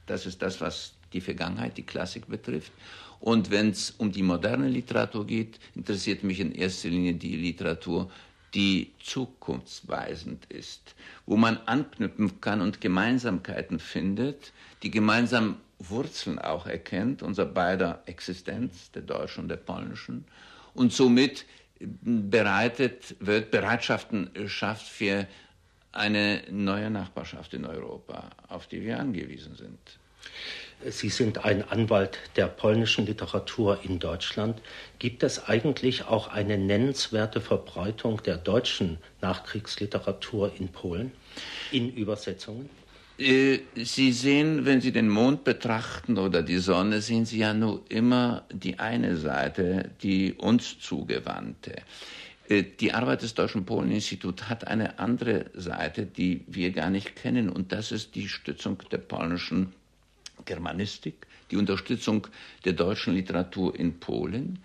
Das 0.05 0.25
ist 0.25 0.41
das, 0.41 0.61
was 0.61 0.93
die 1.13 1.21
Vergangenheit, 1.21 1.77
die 1.77 1.83
Klassik 1.83 2.27
betrifft. 2.27 2.71
Und 3.19 3.49
wenn 3.49 3.69
es 3.69 3.91
um 3.91 4.11
die 4.11 4.23
moderne 4.23 4.67
Literatur 4.67 5.25
geht, 5.25 5.59
interessiert 5.73 6.23
mich 6.23 6.39
in 6.39 6.51
erster 6.51 6.89
Linie 6.89 7.13
die 7.13 7.35
Literatur, 7.35 8.11
die 8.53 8.91
zukunftsweisend 9.01 10.45
ist, 10.45 10.95
wo 11.25 11.35
man 11.35 11.57
anknüpfen 11.65 12.39
kann 12.39 12.61
und 12.61 12.81
Gemeinsamkeiten 12.81 13.79
findet, 13.79 14.53
die 14.83 14.91
gemeinsamen 14.91 15.57
Wurzeln 15.79 16.39
auch 16.39 16.65
erkennt, 16.67 17.21
unser 17.21 17.45
beider 17.45 18.03
Existenz, 18.05 18.91
der 18.91 19.01
deutschen 19.01 19.43
und 19.43 19.49
der 19.49 19.57
polnischen, 19.57 20.25
und 20.73 20.93
somit 20.93 21.45
bereitet 21.79 23.15
wird, 23.19 23.51
Bereitschaften 23.51 24.29
schafft 24.47 24.87
für 24.87 25.27
eine 25.95 26.41
neue 26.49 26.89
Nachbarschaft 26.89 27.53
in 27.53 27.65
Europa, 27.65 28.29
auf 28.47 28.67
die 28.67 28.81
wir 28.81 28.99
angewiesen 28.99 29.55
sind. 29.55 29.79
Sie 30.87 31.09
sind 31.09 31.45
ein 31.45 31.67
Anwalt 31.69 32.19
der 32.35 32.47
polnischen 32.47 33.05
Literatur 33.05 33.79
in 33.83 33.99
Deutschland. 33.99 34.61
Gibt 34.99 35.23
es 35.23 35.45
eigentlich 35.45 36.05
auch 36.05 36.27
eine 36.27 36.57
nennenswerte 36.57 37.41
Verbreitung 37.41 38.21
der 38.23 38.37
deutschen 38.37 38.97
Nachkriegsliteratur 39.21 40.51
in 40.59 40.67
Polen 40.67 41.11
in 41.71 41.93
Übersetzungen? 41.93 42.69
Äh, 43.17 43.59
Sie 43.75 44.11
sehen, 44.11 44.65
wenn 44.65 44.81
Sie 44.81 44.91
den 44.91 45.09
Mond 45.09 45.45
betrachten 45.45 46.17
oder 46.17 46.43
die 46.43 46.57
Sonne, 46.57 47.01
sehen 47.01 47.25
Sie 47.25 47.39
ja 47.39 47.53
nur 47.53 47.81
immer 47.87 48.43
die 48.51 48.77
eine 48.77 49.15
Seite, 49.15 49.91
die 50.03 50.33
uns 50.33 50.79
zugewandte. 50.79 51.75
Äh, 52.49 52.63
die 52.63 52.93
Arbeit 52.93 53.21
des 53.21 53.33
Deutschen 53.33 53.65
Polen-Instituts 53.65 54.49
hat 54.49 54.67
eine 54.67 54.99
andere 54.99 55.45
Seite, 55.53 56.05
die 56.05 56.43
wir 56.47 56.71
gar 56.71 56.89
nicht 56.89 57.15
kennen, 57.15 57.49
und 57.49 57.71
das 57.71 57.91
ist 57.91 58.15
die 58.15 58.29
Stützung 58.29 58.81
der 58.91 58.99
polnischen 58.99 59.73
Germanistik, 60.45 61.27
die 61.51 61.57
Unterstützung 61.57 62.27
der 62.65 62.73
deutschen 62.73 63.13
Literatur 63.13 63.77
in 63.77 63.99
Polen. 63.99 64.59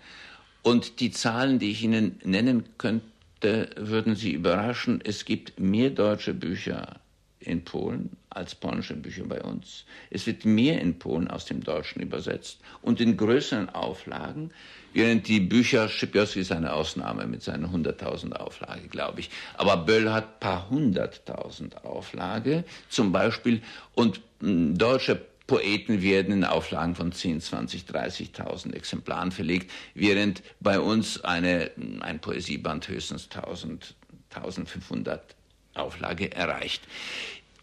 Und 0.63 0.99
die 0.99 1.11
Zahlen, 1.11 1.57
die 1.57 1.71
ich 1.71 1.83
Ihnen 1.83 2.19
nennen 2.23 2.65
könnte, 2.77 3.69
würden 3.75 4.15
Sie 4.15 4.33
überraschen. 4.33 5.01
Es 5.03 5.25
gibt 5.25 5.59
mehr 5.59 5.89
deutsche 5.89 6.35
Bücher 6.35 6.99
in 7.41 7.63
Polen 7.63 8.15
als 8.29 8.55
polnische 8.55 8.95
Bücher 8.95 9.25
bei 9.25 9.41
uns. 9.41 9.85
Es 10.09 10.25
wird 10.25 10.45
mehr 10.45 10.79
in 10.79 10.99
Polen 10.99 11.27
aus 11.27 11.45
dem 11.45 11.63
Deutschen 11.63 12.01
übersetzt 12.01 12.59
und 12.81 13.01
in 13.01 13.17
größeren 13.17 13.69
Auflagen, 13.69 14.51
während 14.93 15.27
die 15.27 15.39
Bücher, 15.39 15.89
Schipiowski 15.89 16.39
ist 16.39 16.51
eine 16.51 16.73
Ausnahme 16.73 17.27
mit 17.27 17.43
seinen 17.43 17.65
100.000 17.65 18.33
Auflage, 18.33 18.87
glaube 18.87 19.19
ich, 19.19 19.29
aber 19.57 19.77
Böll 19.77 20.11
hat 20.11 20.39
paar 20.39 20.69
hunderttausend 20.69 21.83
Auflage 21.83 22.63
zum 22.89 23.11
Beispiel 23.11 23.61
und 23.95 24.21
hm, 24.39 24.77
deutsche 24.77 25.19
Poeten 25.47 26.01
werden 26.01 26.33
in 26.33 26.45
Auflagen 26.45 26.95
von 26.95 27.11
10, 27.11 27.41
20, 27.41 27.83
30.000 27.83 28.73
Exemplaren 28.73 29.31
verlegt, 29.31 29.69
während 29.93 30.41
bei 30.61 30.79
uns 30.79 31.21
eine, 31.25 31.71
ein 31.99 32.19
Poesieband 32.19 32.87
höchstens 32.87 33.27
1000, 33.35 33.95
1500 34.33 35.35
Auflage 35.73 36.31
erreicht. 36.31 36.81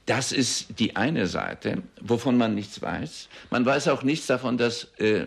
Das 0.06 0.32
ist 0.32 0.78
die 0.78 0.96
eine 0.96 1.26
Seite, 1.26 1.82
wovon 2.00 2.38
man 2.38 2.54
nichts 2.54 2.80
weiß. 2.80 3.28
Man 3.50 3.66
weiß 3.66 3.88
auch 3.88 4.02
nichts 4.02 4.26
davon, 4.26 4.56
dass 4.56 4.84
äh, 4.98 5.26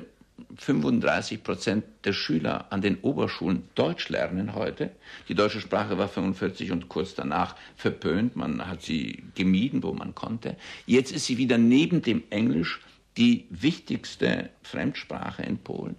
35 0.58 1.44
Prozent 1.44 1.84
der 2.04 2.14
Schüler 2.14 2.66
an 2.72 2.82
den 2.82 2.98
Oberschulen 3.02 3.64
Deutsch 3.76 4.10
lernen 4.10 4.56
heute. 4.56 4.92
Die 5.30 5.36
deutsche 5.36 5.62
Sprache 5.62 5.98
war 5.98 6.08
45 6.08 6.72
und 6.72 6.90
kurz 6.90 7.14
danach 7.14 7.56
verpönt. 7.76 8.36
Man 8.36 8.68
hat 8.68 8.82
sie 8.82 9.24
gemieden, 9.36 9.84
wo 9.84 9.94
man 9.94 10.16
konnte. 10.16 10.56
Jetzt 10.86 11.12
ist 11.12 11.26
sie 11.26 11.38
wieder 11.38 11.58
neben 11.58 12.02
dem 12.02 12.24
Englisch 12.30 12.82
die 13.18 13.46
wichtigste 13.50 14.50
Fremdsprache 14.64 15.44
in 15.44 15.58
Polen. 15.58 15.98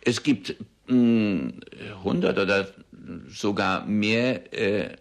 Es 0.00 0.22
gibt 0.22 0.56
mh, 0.86 0.94
hm, 0.94 1.60
100 1.98 2.38
oder 2.38 2.68
sogar 3.28 3.84
mehr 3.84 4.52
äh, 4.52 4.96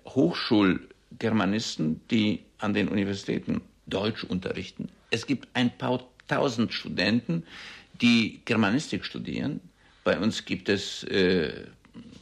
Hochschulgermanisten, 1.16 2.02
die 2.12 2.42
an 2.60 2.74
den 2.74 2.88
Universitäten 2.88 3.62
Deutsch 3.88 4.24
unterrichten. 4.24 4.90
Es 5.12 5.26
gibt 5.26 5.48
ein 5.54 5.76
paar 5.78 6.04
tausend 6.28 6.74
Studenten, 6.74 7.44
die 8.02 8.42
Germanistik 8.46 9.06
studieren. 9.06 9.62
Bei 10.04 10.20
uns 10.20 10.46
gibt 10.46 10.70
es 10.70 11.04
äh, 11.04 11.66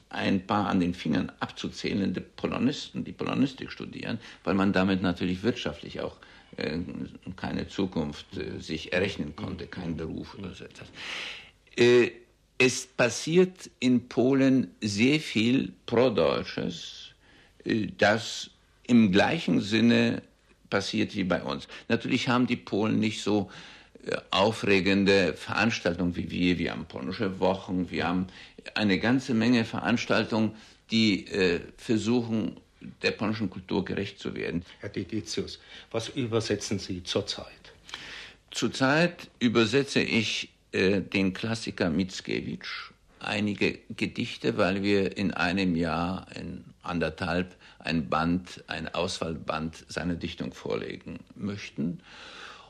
ein 0.09 0.45
paar 0.45 0.67
an 0.67 0.79
den 0.79 0.93
Fingern 0.93 1.31
abzuzählende 1.39 2.21
Polonisten, 2.21 3.03
die 3.03 3.12
Polonistik 3.12 3.71
studieren, 3.71 4.19
weil 4.43 4.53
man 4.53 4.73
damit 4.73 5.01
natürlich 5.01 5.43
wirtschaftlich 5.43 6.01
auch 6.01 6.17
äh, 6.57 6.77
keine 7.35 7.67
Zukunft 7.67 8.38
äh, 8.38 8.59
sich 8.59 8.93
errechnen 8.93 9.35
konnte, 9.35 9.67
keinen 9.67 9.97
Beruf 9.97 10.38
oder 10.38 10.53
so 10.53 10.65
etwas. 10.65 10.88
Äh, 11.75 12.12
es 12.57 12.85
passiert 12.85 13.71
in 13.79 14.07
Polen 14.07 14.75
sehr 14.79 15.19
viel 15.19 15.73
Prodeutsches, 15.85 17.09
äh, 17.65 17.88
das 17.97 18.52
im 18.88 19.12
gleichen 19.12 19.62
Sinne 19.62 20.22
passiert 20.70 21.16
wie 21.16 21.24
bei 21.24 21.44
uns. 21.44 21.68
Natürlich 21.88 22.28
haben 22.30 22.48
die 22.48 22.56
Polen 22.56 23.00
nicht 23.00 23.22
so 23.22 23.50
äh, 24.06 24.18
aufregende 24.32 25.34
Veranstaltungen 25.34 26.16
wie 26.16 26.32
wir. 26.32 26.58
Wir 26.58 26.72
haben 26.72 26.86
polnische 26.86 27.40
Wochen, 27.40 27.90
wir 27.92 28.08
haben 28.08 28.28
eine 28.75 29.00
ganze 29.00 29.34
Menge 29.34 29.66
Veranstaltungen, 29.66 30.56
die 30.92 31.28
äh, 31.28 31.62
versuchen, 31.78 32.58
der 33.02 33.12
polnischen 33.12 33.50
Kultur 33.50 33.86
gerecht 33.86 34.20
zu 34.20 34.36
werden. 34.36 34.63
Herr 34.80 34.90
Deditius, 34.90 35.60
was 35.92 36.10
übersetzen 36.10 36.80
Sie 36.80 37.04
zurzeit? 37.04 37.48
Zurzeit 38.52 39.30
übersetze 39.40 40.02
ich 40.02 40.50
äh, 40.72 41.02
den 41.02 41.34
Klassiker 41.34 41.90
Mickiewicz, 41.90 42.68
einige 43.20 43.80
Gedichte, 43.96 44.58
weil 44.58 44.84
wir 44.84 45.18
in 45.18 45.32
einem 45.32 45.75
Jahr, 45.75 46.28
in 46.36 46.66
anderthalb, 46.84 47.56
ein 47.80 48.10
Band, 48.10 48.63
ein 48.68 48.94
Auswahlband 48.94 49.86
seiner 49.88 50.16
Dichtung 50.16 50.54
vorlegen 50.54 51.20
möchten. 51.36 52.00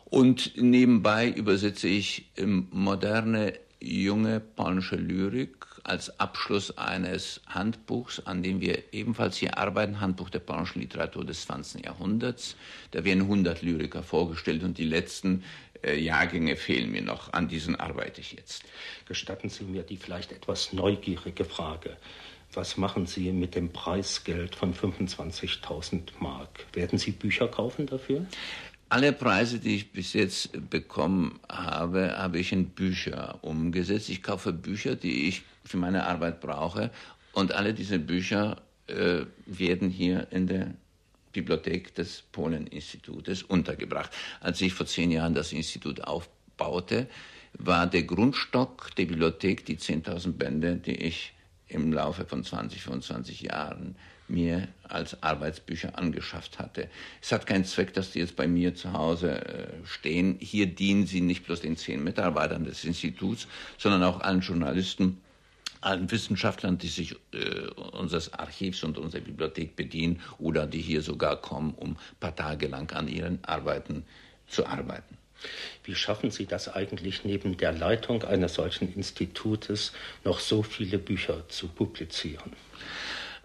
Und 0.05 0.53
nebenbei 0.55 1.29
übersetze 1.29 1.87
ich 1.87 2.31
moderne, 2.71 3.53
junge 3.79 4.39
polnische 4.39 4.95
Lyrik 4.95 5.65
als 5.83 6.19
Abschluss 6.19 6.77
eines 6.77 7.41
Handbuchs, 7.47 8.21
an 8.25 8.41
dem 8.41 8.61
wir 8.61 8.93
ebenfalls 8.93 9.37
hier 9.37 9.57
arbeiten, 9.57 9.99
Handbuch 9.99 10.29
der 10.29 10.39
polnischen 10.39 10.79
Literatur 10.79 11.25
des 11.25 11.45
20. 11.45 11.85
Jahrhunderts. 11.85 12.55
Da 12.91 13.03
werden 13.03 13.23
100 13.23 13.61
Lyriker 13.61 14.01
vorgestellt 14.01 14.63
und 14.63 14.77
die 14.77 14.85
letzten 14.85 15.43
äh, 15.83 15.99
Jahrgänge 15.99 16.55
fehlen 16.55 16.91
mir 16.91 17.01
noch. 17.01 17.33
An 17.33 17.49
diesen 17.49 17.75
arbeite 17.75 18.21
ich 18.21 18.31
jetzt. 18.31 18.63
Gestatten 19.05 19.49
Sie 19.49 19.65
mir 19.65 19.83
die 19.83 19.97
vielleicht 19.97 20.31
etwas 20.31 20.71
neugierige 20.71 21.43
Frage. 21.43 21.97
Was 22.53 22.77
machen 22.77 23.05
Sie 23.05 23.31
mit 23.31 23.55
dem 23.55 23.71
Preisgeld 23.71 24.55
von 24.55 24.73
25.000 24.73 26.01
Mark? 26.19 26.65
Werden 26.73 26.99
Sie 26.99 27.11
Bücher 27.11 27.47
kaufen 27.47 27.87
dafür? 27.87 28.25
Alle 28.89 29.11
Preise, 29.11 29.57
die 29.57 29.75
ich 29.75 29.91
bis 29.91 30.13
jetzt 30.13 30.51
bekommen 30.69 31.39
habe, 31.49 32.15
habe 32.15 32.37
ich 32.37 32.51
in 32.51 32.69
Bücher 32.69 33.39
umgesetzt. 33.41 34.09
Ich 34.09 34.21
kaufe 34.21 34.53
Bücher, 34.53 34.95
die 34.95 35.27
ich 35.27 35.41
für 35.65 35.77
meine 35.77 36.05
Arbeit 36.05 36.41
brauche. 36.41 36.91
Und 37.31 37.53
alle 37.53 37.73
diese 37.73 37.97
Bücher 37.97 38.61
äh, 38.85 39.21
werden 39.47 39.89
hier 39.89 40.27
in 40.29 40.45
der 40.45 40.75
Bibliothek 41.31 41.95
des 41.95 42.21
Polen-Institutes 42.31 43.41
untergebracht. 43.41 44.11
Als 44.39 44.61
ich 44.61 44.73
vor 44.73 44.85
zehn 44.85 45.09
Jahren 45.09 45.33
das 45.33 45.51
Institut 45.51 46.01
aufbaute, 46.01 47.07
war 47.53 47.87
der 47.87 48.03
Grundstock 48.03 48.95
der 48.95 49.05
Bibliothek, 49.05 49.65
die 49.65 49.77
10.000 49.77 50.33
Bände, 50.33 50.75
die 50.75 50.95
ich 50.95 51.32
im 51.73 51.91
Laufe 51.91 52.25
von 52.25 52.43
20, 52.43 52.81
25 52.81 53.41
Jahren 53.41 53.95
mir 54.27 54.67
als 54.87 55.21
Arbeitsbücher 55.21 55.97
angeschafft 55.97 56.59
hatte. 56.59 56.89
Es 57.21 57.31
hat 57.31 57.45
keinen 57.45 57.65
Zweck, 57.65 57.93
dass 57.93 58.11
die 58.11 58.19
jetzt 58.19 58.35
bei 58.35 58.47
mir 58.47 58.75
zu 58.75 58.93
Hause 58.93 59.45
äh, 59.45 59.67
stehen. 59.85 60.37
Hier 60.39 60.67
dienen 60.67 61.05
sie 61.05 61.21
nicht 61.21 61.45
bloß 61.45 61.61
den 61.61 61.77
zehn 61.77 62.03
Mitarbeitern 62.03 62.63
des 62.63 62.83
Instituts, 62.83 63.47
sondern 63.77 64.03
auch 64.03 64.21
allen 64.21 64.41
Journalisten, 64.41 65.21
allen 65.81 66.09
Wissenschaftlern, 66.09 66.77
die 66.77 66.87
sich 66.87 67.15
äh, 67.33 67.67
unseres 67.91 68.33
Archivs 68.33 68.83
und 68.83 68.97
unserer 68.97 69.21
Bibliothek 69.21 69.75
bedienen 69.75 70.21
oder 70.39 70.65
die 70.65 70.81
hier 70.81 71.01
sogar 71.01 71.41
kommen, 71.41 71.73
um 71.75 71.91
ein 71.91 71.97
paar 72.19 72.35
Tage 72.35 72.67
lang 72.67 72.91
an 72.93 73.07
ihren 73.07 73.43
Arbeiten 73.43 74.03
zu 74.47 74.65
arbeiten. 74.65 75.17
Wie 75.83 75.95
schaffen 75.95 76.31
Sie 76.31 76.45
das 76.45 76.73
eigentlich, 76.73 77.23
neben 77.25 77.57
der 77.57 77.71
Leitung 77.71 78.23
eines 78.23 78.55
solchen 78.55 78.93
Institutes 78.93 79.93
noch 80.23 80.39
so 80.39 80.63
viele 80.63 80.97
Bücher 80.97 81.47
zu 81.49 81.67
publizieren? 81.67 82.53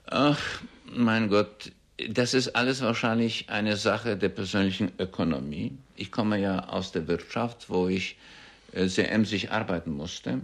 Ach, 0.06 0.40
mein 0.90 1.28
Gott, 1.28 1.72
das 2.08 2.32
ist 2.34 2.54
alles 2.54 2.80
wahrscheinlich 2.80 3.50
eine 3.50 3.76
Sache 3.76 4.16
der 4.16 4.28
persönlichen 4.28 4.92
Ökonomie. 4.98 5.76
Ich 5.96 6.12
komme 6.12 6.38
ja 6.38 6.68
aus 6.68 6.92
der 6.92 7.08
Wirtschaft, 7.08 7.68
wo 7.68 7.88
ich 7.88 8.16
äh, 8.72 8.86
sehr 8.86 9.10
emsig 9.10 9.50
arbeiten 9.50 9.90
musste. 9.90 10.40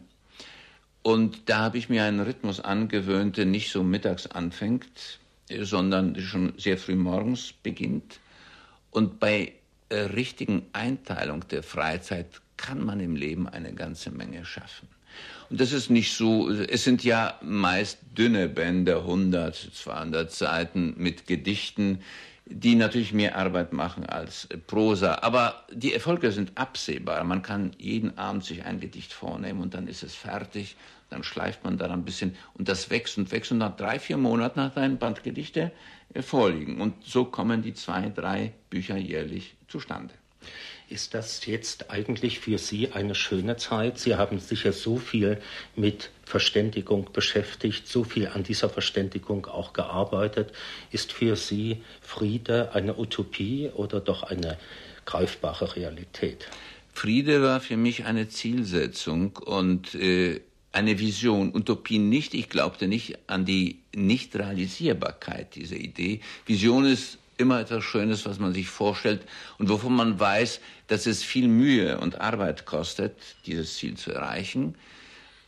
Und 1.02 1.48
da 1.48 1.58
habe 1.58 1.78
ich 1.78 1.88
mir 1.88 2.04
einen 2.04 2.20
Rhythmus 2.20 2.60
angewöhnt, 2.60 3.36
der 3.36 3.44
nicht 3.44 3.70
so 3.70 3.82
mittags 3.82 4.26
anfängt, 4.26 5.20
äh, 5.48 5.64
sondern 5.64 6.18
schon 6.20 6.54
sehr 6.56 6.78
früh 6.78 6.96
morgens 6.96 7.52
beginnt. 7.52 8.20
Und 8.90 9.20
bei 9.20 9.52
äh, 9.94 10.00
richtigen 10.14 10.66
Einteilung 10.72 11.46
der 11.48 11.62
Freizeit 11.62 12.26
kann 12.56 12.84
man 12.84 13.00
im 13.00 13.14
Leben 13.14 13.48
eine 13.48 13.72
ganze 13.72 14.10
Menge 14.10 14.44
schaffen. 14.44 14.88
Und 15.50 15.60
das 15.60 15.72
ist 15.72 15.88
nicht 15.88 16.14
so, 16.14 16.50
es 16.50 16.82
sind 16.82 17.04
ja 17.04 17.38
meist 17.42 17.98
dünne 18.16 18.48
Bände, 18.48 18.96
100, 18.96 19.54
200 19.54 20.32
Seiten 20.32 20.94
mit 20.96 21.26
Gedichten, 21.26 22.00
die 22.46 22.74
natürlich 22.74 23.12
mehr 23.12 23.38
Arbeit 23.38 23.72
machen 23.72 24.04
als 24.04 24.48
Prosa. 24.66 25.18
Aber 25.22 25.64
die 25.72 25.94
Erfolge 25.94 26.32
sind 26.32 26.52
absehbar. 26.56 27.22
Man 27.24 27.42
kann 27.42 27.70
jeden 27.78 28.18
Abend 28.18 28.44
sich 28.44 28.64
ein 28.64 28.80
Gedicht 28.80 29.12
vornehmen 29.12 29.60
und 29.60 29.74
dann 29.74 29.86
ist 29.86 30.02
es 30.02 30.14
fertig. 30.14 30.76
Dann 31.10 31.22
schleift 31.22 31.62
man 31.62 31.78
da 31.78 31.86
ein 31.86 32.04
bisschen 32.04 32.34
und 32.54 32.68
das 32.68 32.90
wächst 32.90 33.16
und 33.16 33.30
wächst 33.30 33.52
und 33.52 33.58
nach 33.58 33.76
drei, 33.76 33.98
vier 34.00 34.16
Monaten 34.16 34.60
hat 34.60 34.76
ein 34.76 34.98
Band 34.98 35.22
Gedichte 35.22 35.70
vorliegen. 36.20 36.80
Und 36.80 37.04
so 37.04 37.24
kommen 37.24 37.62
die 37.62 37.74
zwei, 37.74 38.08
drei 38.08 38.52
Bücher 38.70 38.96
jährlich 38.96 39.54
zustande. 39.68 40.14
Ist 40.90 41.14
das 41.14 41.46
jetzt 41.46 41.90
eigentlich 41.90 42.40
für 42.40 42.58
Sie 42.58 42.92
eine 42.92 43.14
schöne 43.14 43.56
Zeit? 43.56 43.98
Sie 43.98 44.16
haben 44.16 44.38
sicher 44.38 44.72
so 44.72 44.98
viel 44.98 45.40
mit 45.74 46.10
Verständigung 46.24 47.08
beschäftigt, 47.12 47.88
so 47.88 48.04
viel 48.04 48.28
an 48.28 48.42
dieser 48.42 48.68
Verständigung 48.68 49.46
auch 49.46 49.72
gearbeitet. 49.72 50.52
Ist 50.90 51.12
für 51.12 51.36
Sie 51.36 51.82
Friede 52.02 52.74
eine 52.74 52.98
Utopie 52.98 53.70
oder 53.74 54.00
doch 54.00 54.24
eine 54.24 54.58
greifbare 55.06 55.74
Realität? 55.74 56.48
Friede 56.92 57.42
war 57.42 57.60
für 57.60 57.76
mich 57.76 58.04
eine 58.04 58.28
Zielsetzung 58.28 59.36
und 59.38 59.94
äh, 59.94 60.42
eine 60.74 60.98
Vision. 60.98 61.54
Utopie 61.54 61.98
nicht. 61.98 62.34
Ich 62.34 62.48
glaubte 62.48 62.88
nicht 62.88 63.18
an 63.28 63.44
die 63.44 63.78
Nichtrealisierbarkeit 63.94 65.54
dieser 65.54 65.76
Idee. 65.76 66.20
Vision 66.46 66.84
ist 66.84 67.18
immer 67.36 67.60
etwas 67.60 67.84
Schönes, 67.84 68.26
was 68.26 68.38
man 68.38 68.52
sich 68.52 68.68
vorstellt 68.68 69.22
und 69.58 69.68
wovon 69.68 69.94
man 69.94 70.18
weiß, 70.18 70.60
dass 70.88 71.06
es 71.06 71.22
viel 71.22 71.48
Mühe 71.48 71.98
und 71.98 72.20
Arbeit 72.20 72.66
kostet, 72.66 73.16
dieses 73.46 73.76
Ziel 73.76 73.96
zu 73.96 74.12
erreichen. 74.12 74.74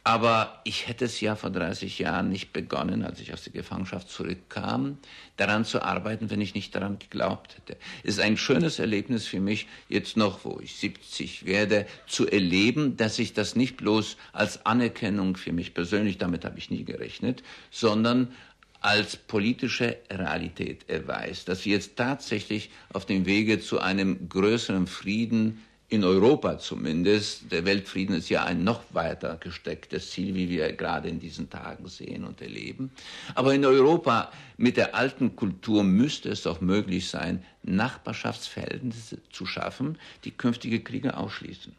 Aber 0.07 0.61
ich 0.63 0.87
hätte 0.87 1.07
es 1.07 1.21
ja 1.21 1.35
vor 1.35 1.51
30 1.51 1.99
Jahren 1.99 2.29
nicht 2.29 2.53
begonnen, 2.53 3.03
als 3.03 3.19
ich 3.19 3.33
aus 3.33 3.43
der 3.43 3.53
Gefangenschaft 3.53 4.09
zurückkam, 4.09 4.99
daran 5.37 5.65
zu 5.65 5.83
arbeiten, 5.83 6.31
wenn 6.31 6.41
ich 6.41 6.55
nicht 6.55 6.73
daran 6.77 7.01
geglaubt 7.01 7.57
hätte. 7.57 7.77
Es 8.05 8.11
ist 8.11 8.21
ein 8.21 8.37
schönes 8.37 8.79
Erlebnis 8.79 9.27
für 9.27 9.41
mich, 9.41 9.67
jetzt 9.89 10.17
noch, 10.17 10.45
wo 10.45 10.61
ich 10.63 10.77
70 10.77 11.45
werde, 11.45 11.87
zu 12.07 12.29
erleben, 12.29 12.97
dass 12.97 13.19
ich 13.19 13.33
das 13.33 13.57
nicht 13.57 13.79
bloß 13.79 14.17
als 14.33 14.65
Anerkennung 14.65 15.37
für 15.37 15.53
mich 15.53 15.75
persönlich, 15.75 16.19
damit 16.19 16.45
habe 16.45 16.57
ich 16.57 16.71
nie 16.71 16.85
gerechnet, 16.85 17.43
sondern 17.73 18.33
als 18.81 19.17
politische 19.17 19.97
Realität 20.09 20.89
erweist, 20.89 21.49
dass 21.49 21.65
wir 21.65 21.73
jetzt 21.73 21.97
tatsächlich 21.97 22.71
auf 22.93 23.07
dem 23.07 23.27
Wege 23.27 23.59
zu 23.59 23.81
einem 23.81 24.29
größeren 24.29 24.87
Frieden 24.87 25.65
in 25.89 26.03
Europa 26.03 26.59
zumindest, 26.59 27.53
der 27.53 27.65
Weltfrieden 27.65 28.17
ist 28.17 28.29
ja 28.29 28.45
ein 28.45 28.65
noch 28.65 28.83
weiter 28.93 29.37
gestecktes 29.39 30.11
Ziel, 30.11 30.35
wie 30.35 30.49
wir 30.49 30.73
gerade 30.73 31.09
in 31.09 31.21
diesen 31.21 31.49
Tagen 31.49 31.89
sehen 31.89 32.25
und 32.25 32.41
erleben. 32.41 32.91
Aber 33.37 33.55
in 33.55 33.65
Europa 33.65 34.33
mit 34.57 34.77
der 34.77 34.97
alten 34.97 35.37
Kultur 35.37 35.85
müsste 35.85 36.29
es 36.29 36.43
doch 36.43 36.61
möglich 36.61 37.09
sein, 37.09 37.45
Nachbarschaftsverhältnisse 37.63 39.19
zu 39.31 39.47
schaffen, 39.47 39.97
die 40.25 40.33
künftige 40.33 40.81
Kriege 40.81 41.17
ausschließen. 41.17 41.73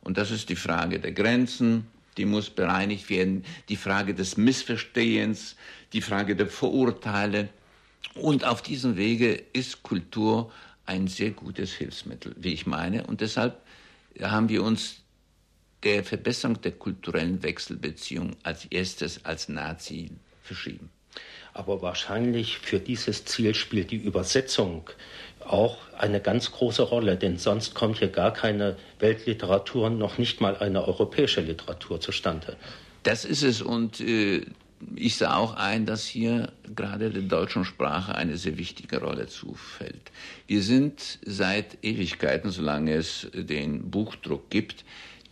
Und 0.00 0.18
das 0.18 0.32
ist 0.32 0.48
die 0.48 0.56
Frage 0.56 0.98
der 0.98 1.12
Grenzen, 1.12 1.86
die 2.16 2.24
muss 2.24 2.50
bereinigt 2.50 3.10
werden, 3.10 3.44
die 3.68 3.76
Frage 3.76 4.14
des 4.14 4.36
Missverstehens, 4.36 5.54
die 5.92 6.00
Frage 6.00 6.34
der 6.34 6.48
Vorurteile. 6.48 7.48
Und 8.14 8.44
auf 8.44 8.62
diesem 8.62 8.96
Wege 8.96 9.40
ist 9.52 9.82
Kultur 9.82 10.50
ein 10.86 11.08
sehr 11.08 11.30
gutes 11.30 11.72
Hilfsmittel, 11.72 12.34
wie 12.38 12.52
ich 12.52 12.66
meine. 12.66 13.06
Und 13.06 13.20
deshalb 13.20 13.60
haben 14.20 14.48
wir 14.48 14.62
uns 14.62 15.02
der 15.82 16.04
Verbesserung 16.04 16.60
der 16.62 16.72
kulturellen 16.72 17.42
Wechselbeziehung 17.42 18.36
als 18.42 18.64
erstes 18.66 19.24
als 19.24 19.48
Nazi 19.48 20.10
verschrieben. 20.42 20.90
Aber 21.52 21.80
wahrscheinlich 21.80 22.58
für 22.58 22.80
dieses 22.80 23.24
Ziel 23.24 23.54
spielt 23.54 23.90
die 23.90 23.96
Übersetzung 23.96 24.90
auch 25.40 25.78
eine 25.96 26.20
ganz 26.20 26.52
große 26.52 26.82
Rolle, 26.82 27.16
denn 27.16 27.38
sonst 27.38 27.74
kommt 27.74 27.98
hier 27.98 28.08
gar 28.08 28.32
keine 28.32 28.76
Weltliteratur, 28.98 29.90
noch 29.90 30.18
nicht 30.18 30.40
mal 30.40 30.56
eine 30.56 30.86
europäische 30.86 31.40
Literatur 31.40 32.00
zustande. 32.00 32.56
Das 33.04 33.24
ist 33.24 33.42
es 33.42 33.62
und 33.62 34.00
äh, 34.00 34.44
ich 34.94 35.16
sah 35.16 35.36
auch 35.36 35.54
ein, 35.54 35.86
dass 35.86 36.04
hier 36.06 36.52
gerade 36.74 37.10
der 37.10 37.22
deutschen 37.22 37.64
Sprache 37.64 38.14
eine 38.14 38.36
sehr 38.36 38.56
wichtige 38.56 39.00
Rolle 39.00 39.26
zufällt. 39.26 40.12
Wir 40.46 40.62
sind 40.62 41.18
seit 41.24 41.78
Ewigkeiten, 41.82 42.50
solange 42.50 42.94
es 42.94 43.28
den 43.34 43.90
Buchdruck 43.90 44.48
gibt, 44.50 44.84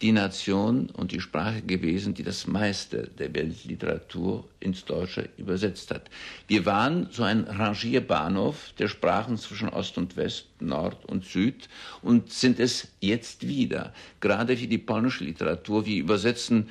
die 0.03 0.13
Nation 0.13 0.91
und 0.91 1.13
die 1.13 1.21
Sprache 1.21 1.63
gewesen, 1.63 2.15
die 2.15 2.25
das 2.25 2.47
meiste 2.47 3.09
der 3.19 3.33
Weltliteratur 3.35 4.47
ins 4.61 4.85
Deutsche 4.85 5.31
übersetzt 5.39 5.91
hat. 5.93 6.11
Wir 6.49 6.67
waren 6.67 7.09
so 7.11 7.23
ein 7.23 7.45
Rangierbahnhof 7.45 8.75
der 8.79 8.89
Sprachen 8.89 9.39
zwischen 9.39 9.69
Ost 9.69 9.97
und 9.97 10.17
West, 10.17 10.49
Nord 10.61 11.05
und 11.07 11.25
Süd 11.25 11.69
und 12.03 12.33
sind 12.33 12.59
es 12.61 12.89
jetzt 13.01 13.47
wieder. 13.47 13.95
Gerade 14.21 14.59
wie 14.59 14.67
die 14.67 14.79
polnische 14.79 15.25
Literatur, 15.25 15.87
wir 15.87 15.97
übersetzen 15.97 16.69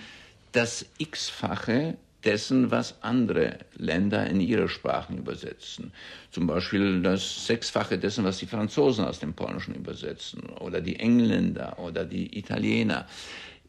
das 0.51 0.85
x-fache 0.97 1.97
dessen, 2.25 2.71
was 2.71 3.01
andere 3.01 3.59
Länder 3.75 4.25
in 4.27 4.39
ihre 4.39 4.69
Sprachen 4.69 5.17
übersetzen. 5.17 5.91
Zum 6.31 6.47
Beispiel 6.47 7.01
das 7.01 7.45
Sechsfache 7.45 7.97
dessen, 7.97 8.23
was 8.23 8.37
die 8.37 8.45
Franzosen 8.45 9.05
aus 9.05 9.19
dem 9.19 9.33
Polnischen 9.33 9.75
übersetzen 9.75 10.43
oder 10.59 10.81
die 10.81 10.97
Engländer 10.99 11.77
oder 11.79 12.05
die 12.05 12.37
Italiener. 12.37 13.07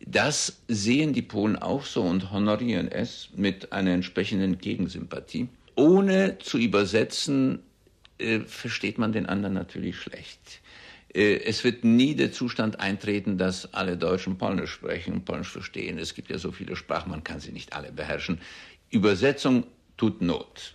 Das 0.06 0.60
sehen 0.68 1.12
die 1.12 1.22
Polen 1.22 1.56
auch 1.56 1.84
so 1.84 2.02
und 2.02 2.30
honorieren 2.30 2.90
es 2.90 3.30
mit 3.34 3.72
einer 3.72 3.92
entsprechenden 3.92 4.58
Gegensympathie. 4.58 5.48
Ohne 5.76 6.38
zu 6.38 6.58
übersetzen, 6.58 7.60
äh, 8.18 8.40
versteht 8.40 8.98
man 8.98 9.12
den 9.12 9.26
anderen 9.26 9.54
natürlich 9.54 9.96
schlecht. 9.96 10.60
Äh, 11.14 11.36
es 11.44 11.64
wird 11.64 11.84
nie 11.84 12.14
der 12.14 12.32
Zustand 12.32 12.80
eintreten, 12.80 13.38
dass 13.38 13.72
alle 13.72 13.96
Deutschen 13.96 14.36
Polnisch 14.36 14.72
sprechen 14.72 15.24
Polnisch 15.24 15.50
verstehen. 15.50 15.98
Es 15.98 16.14
gibt 16.14 16.30
ja 16.30 16.38
so 16.38 16.52
viele 16.52 16.76
Sprachen, 16.76 17.10
man 17.10 17.24
kann 17.24 17.40
sie 17.40 17.52
nicht 17.52 17.72
alle 17.72 17.92
beherrschen. 17.92 18.40
Übersetzung 18.90 19.64
tut 19.96 20.20
Not. 20.20 20.74